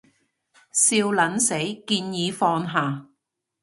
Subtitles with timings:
[0.71, 1.53] 笑撚死，
[1.85, 3.07] 建議放下